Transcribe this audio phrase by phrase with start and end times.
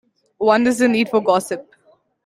[0.39, 1.75] One is the need for gossip.